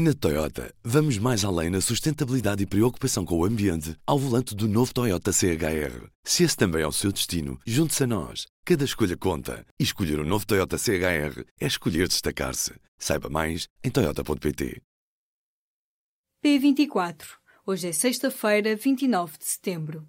[0.00, 4.68] Na Toyota, vamos mais além na sustentabilidade e preocupação com o ambiente ao volante do
[4.68, 6.06] novo Toyota CHR.
[6.22, 8.46] Se esse também é o seu destino, junte-se a nós.
[8.64, 9.66] Cada escolha conta.
[9.76, 12.74] E escolher o um novo Toyota CHR é escolher destacar-se.
[12.96, 14.80] Saiba mais em Toyota.pt.
[16.46, 17.24] P24.
[17.66, 20.06] Hoje é sexta-feira, 29 de setembro.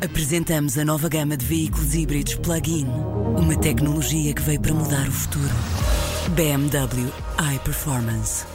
[0.00, 2.86] Apresentamos a nova gama de veículos híbridos plug-in.
[3.36, 6.11] Uma tecnologia que veio para mudar o futuro.
[6.30, 8.51] BMW iPerformance.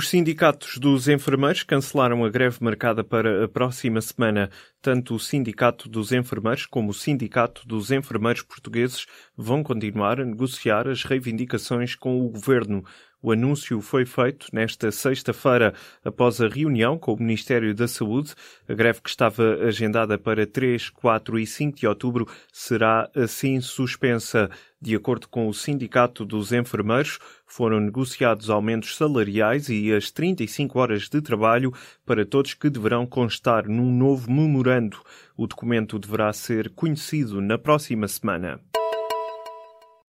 [0.00, 4.48] Os sindicatos dos enfermeiros cancelaram a greve marcada para a próxima semana.
[4.80, 9.04] Tanto o Sindicato dos Enfermeiros como o Sindicato dos Enfermeiros Portugueses
[9.36, 12.82] vão continuar a negociar as reivindicações com o governo.
[13.22, 18.32] O anúncio foi feito nesta sexta-feira após a reunião com o Ministério da Saúde.
[18.66, 24.50] A greve que estava agendada para 3, 4 e 5 de outubro será assim suspensa.
[24.80, 27.18] De acordo com o Sindicato dos Enfermeiros,
[27.50, 31.74] foram negociados aumentos salariais e as 35 horas de trabalho
[32.06, 34.98] para todos que deverão constar num novo memorando.
[35.36, 38.60] O documento deverá ser conhecido na próxima semana.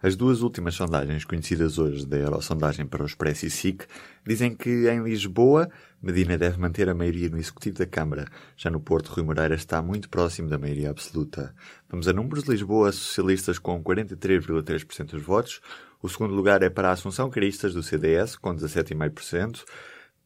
[0.00, 3.84] As duas últimas sondagens conhecidas hoje da Eurosondagem para o Expresso e SIC
[4.24, 5.68] dizem que em Lisboa
[6.00, 8.28] Medina deve manter a maioria no Executivo da Câmara.
[8.56, 11.52] Já no Porto, Rui Moreira está muito próximo da maioria absoluta.
[11.88, 12.44] Vamos a números.
[12.44, 15.60] Lisboa, socialistas com 43,3% dos votos.
[16.00, 19.64] O segundo lugar é para a Assunção Caristas do CDS, com 17,5%.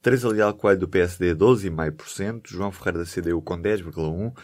[0.03, 2.43] Teresa Leal Coelho do PSD, 12,5%.
[2.51, 4.35] João Ferreira da CDU com 10,1%.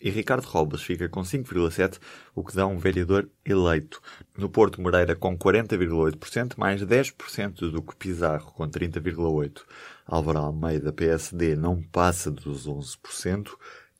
[0.00, 1.98] E Ricardo Robles fica com 5,7%,
[2.34, 4.00] o que dá um vereador eleito.
[4.36, 9.62] No Porto Moreira com 40,8%, mais 10% do que Pizarro com 30,8%.
[10.06, 13.48] Álvaro Almeida, PSD, não passa dos 11%.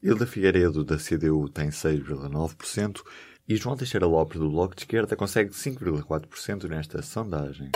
[0.03, 3.03] Hilda Figueiredo, da CDU, tem 6,9%.
[3.49, 7.71] E João Teixeira Lopes, do Bloco de Esquerda, consegue 5,4% nesta sondagem.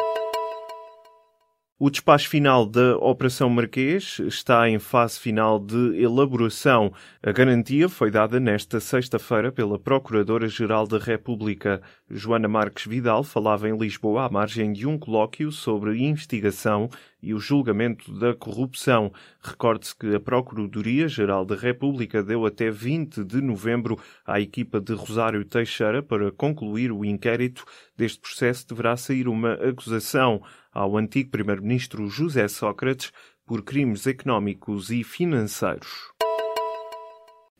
[1.82, 6.92] O despacho final da Operação Marquês está em fase final de elaboração.
[7.22, 11.80] A garantia foi dada nesta sexta-feira pela Procuradora-Geral da República.
[12.10, 16.90] Joana Marques Vidal falava em Lisboa à margem de um colóquio sobre investigação
[17.22, 19.10] e o julgamento da corrupção.
[19.42, 25.42] Recorde-se que a Procuradoria-Geral da República deu até 20 de novembro à equipa de Rosário
[25.46, 27.64] Teixeira para concluir o inquérito.
[27.96, 33.12] Deste processo deverá sair uma acusação ao antigo primeiro-ministro José Sócrates
[33.46, 36.12] por crimes económicos e financeiros.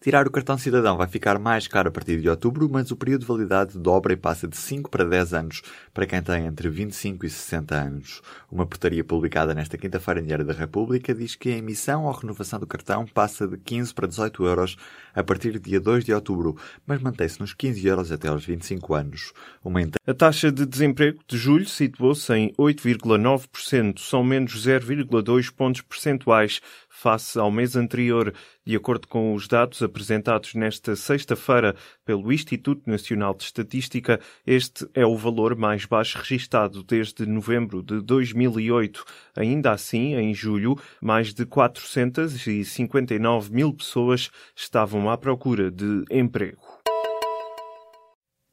[0.02, 3.20] Tirar o cartão cidadão vai ficar mais caro a partir de outubro, mas o período
[3.20, 5.62] de validade dobra e passa de 5 para 10 anos
[5.92, 8.22] para quem tem entre 25 e 60 anos.
[8.50, 12.58] Uma portaria publicada nesta quinta-feira em Diário da República diz que a emissão ou renovação
[12.58, 14.76] do cartão passa de 15 para 18 euros
[15.14, 16.56] a partir do dia 2 de outubro,
[16.86, 19.34] mas mantém-se nos 15 euros até aos 25 anos.
[19.62, 26.62] Uma A taxa de desemprego de julho situou-se em 8,9%, são menos 0,2 pontos percentuais
[26.90, 28.34] face ao mês anterior,
[28.66, 35.06] de acordo com os dados apresentados nesta sexta-feira pelo Instituto Nacional de Estatística, este é
[35.06, 39.04] o valor mais baixo registado desde novembro de 2008.
[39.36, 46.79] Ainda assim, em julho, mais de 459 mil pessoas estavam à procura de emprego.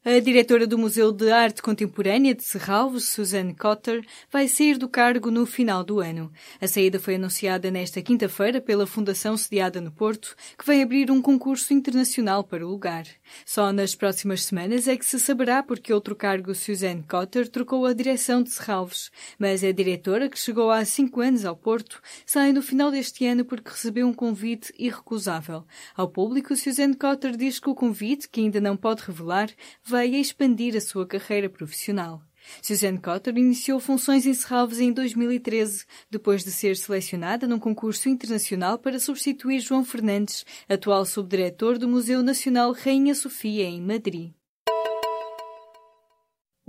[0.10, 5.30] A diretora do Museu de Arte Contemporânea de Serralves, Suzanne Cotter, vai sair do cargo
[5.30, 6.32] no final do ano.
[6.62, 11.22] A saída foi anunciada nesta quinta-feira pela Fundação sediada no Porto, que vai abrir um
[11.22, 13.04] concurso internacional para o lugar.
[13.46, 17.92] Só nas próximas semanas é que se saberá porque outro cargo Suzanne Cotter trocou a
[17.92, 22.62] direção de Serralves, mas a diretora, que chegou há cinco anos ao Porto, sai no
[22.62, 25.66] final deste ano porque recebeu um convite irrecusável.
[25.98, 29.50] Ao público, Suzanne Cotter diz que o convite, que ainda não pode revelar,
[29.84, 32.22] vai veio a expandir a sua carreira profissional.
[32.62, 38.78] Suzanne Cotter iniciou funções em Serralves em 2013, depois de ser selecionada num concurso internacional
[38.78, 44.32] para substituir João Fernandes, atual subdiretor do Museu Nacional Rainha Sofia, em Madrid.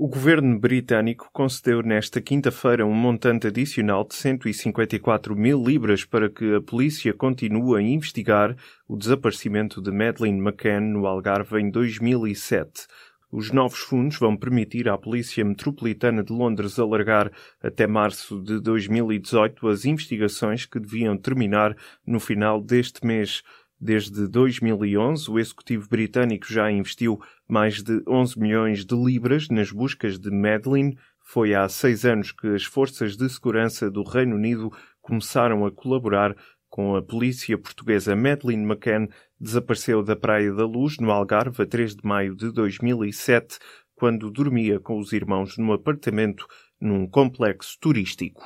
[0.01, 6.55] O governo britânico concedeu nesta quinta-feira um montante adicional de 154 mil libras para que
[6.55, 8.57] a polícia continue a investigar
[8.87, 12.87] o desaparecimento de Madeleine McCann no Algarve em 2007.
[13.31, 17.31] Os novos fundos vão permitir à Polícia Metropolitana de Londres alargar
[17.63, 21.77] até março de 2018 as investigações que deviam terminar
[22.07, 23.43] no final deste mês.
[23.79, 30.19] Desde 2011, o Executivo britânico já investiu mais de 11 milhões de libras nas buscas
[30.19, 30.97] de Madeleine.
[31.23, 34.73] Foi há seis anos que as forças de segurança do Reino Unido
[35.03, 36.35] começaram a colaborar
[36.71, 38.17] com a polícia portuguesa.
[38.17, 39.09] Madeleine McCann
[39.41, 43.59] desapareceu da Praia da Luz, no Algarve, a 3 de maio de 2007,
[43.95, 46.47] quando dormia com os irmãos no apartamento
[46.81, 48.43] num complexo turístico.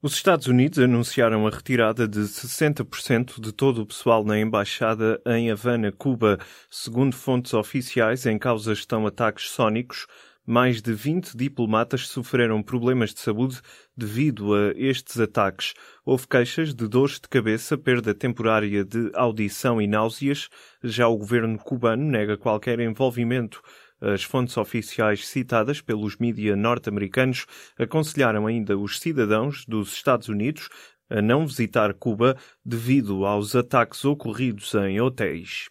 [0.00, 5.50] Os Estados Unidos anunciaram a retirada de 60% de todo o pessoal na embaixada em
[5.50, 6.38] Havana, Cuba.
[6.70, 10.06] Segundo fontes oficiais, em causa estão ataques sónicos.
[10.50, 13.60] Mais de 20 diplomatas sofreram problemas de saúde
[13.94, 15.74] devido a estes ataques.
[16.06, 20.48] Houve queixas de dores de cabeça, perda temporária de audição e náuseas.
[20.82, 23.60] Já o governo cubano nega qualquer envolvimento
[24.00, 27.44] as fontes oficiais citadas pelos mídia norte-americanos
[27.78, 30.70] aconselharam ainda os cidadãos dos Estados Unidos
[31.10, 35.68] a não visitar Cuba devido aos ataques ocorridos em hotéis.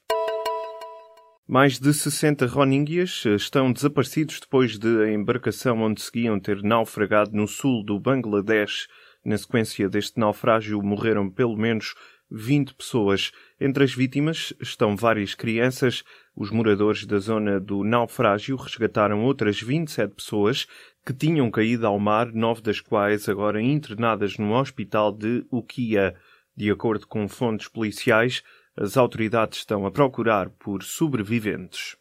[1.49, 7.47] Mais de 60 roninguias estão desaparecidos depois de a embarcação onde seguiam ter naufragado no
[7.47, 8.89] sul do Bangladesh.
[9.23, 11.95] Na sequência deste naufrágio morreram pelo menos
[12.29, 13.31] 20 pessoas.
[13.61, 16.03] Entre as vítimas estão várias crianças.
[16.35, 20.67] Os moradores da zona do naufrágio resgataram outras 27 pessoas
[21.05, 26.13] que tinham caído ao mar, nove das quais agora internadas no hospital de Ukiah.
[26.57, 28.44] De acordo com fontes policiais,
[28.79, 31.97] as autoridades estão a procurar por sobreviventes.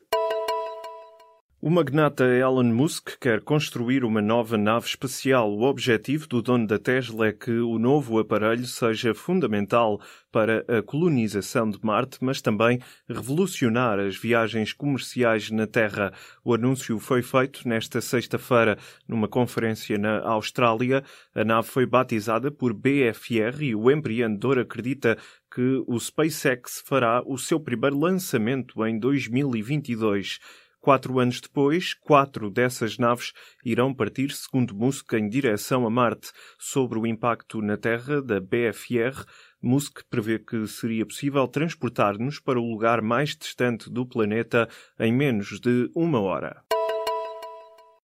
[1.59, 5.51] O magnata Elon Musk quer construir uma nova nave espacial.
[5.51, 9.99] O objetivo do dono da Tesla é que o novo aparelho seja fundamental
[10.31, 16.13] para a colonização de Marte, mas também revolucionar as viagens comerciais na Terra.
[16.45, 21.03] O anúncio foi feito nesta sexta-feira numa conferência na Austrália.
[21.35, 25.17] A nave foi batizada por BFR e o empreendedor acredita
[25.57, 30.39] que o SpaceX fará o seu primeiro lançamento em 2022.
[30.79, 33.33] Quatro anos depois, quatro dessas naves
[33.65, 36.31] irão partir, segundo Musk, em direção a Marte.
[36.59, 39.25] Sobre o impacto na Terra da BFR,
[39.63, 44.69] Musk prevê que seria possível transportar-nos para o lugar mais distante do planeta
[45.01, 46.63] em menos de uma hora.